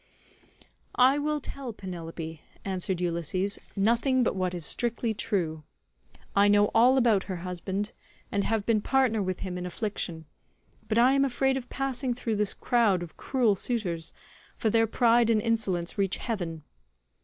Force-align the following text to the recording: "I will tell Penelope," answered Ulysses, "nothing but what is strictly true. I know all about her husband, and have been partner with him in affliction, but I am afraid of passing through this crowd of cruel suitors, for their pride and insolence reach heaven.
"I 0.95 1.19
will 1.19 1.39
tell 1.39 1.73
Penelope," 1.73 2.41
answered 2.65 2.99
Ulysses, 3.01 3.59
"nothing 3.75 4.23
but 4.23 4.35
what 4.35 4.55
is 4.55 4.65
strictly 4.65 5.13
true. 5.13 5.63
I 6.35 6.47
know 6.47 6.71
all 6.73 6.97
about 6.97 7.25
her 7.25 7.35
husband, 7.45 7.91
and 8.31 8.43
have 8.43 8.65
been 8.65 8.81
partner 8.81 9.21
with 9.21 9.41
him 9.41 9.59
in 9.59 9.65
affliction, 9.67 10.25
but 10.89 10.97
I 10.97 11.13
am 11.13 11.23
afraid 11.23 11.55
of 11.55 11.69
passing 11.69 12.15
through 12.15 12.37
this 12.37 12.55
crowd 12.55 13.03
of 13.03 13.15
cruel 13.15 13.55
suitors, 13.55 14.11
for 14.57 14.71
their 14.71 14.87
pride 14.87 15.29
and 15.29 15.39
insolence 15.39 15.99
reach 15.99 16.17
heaven. 16.17 16.63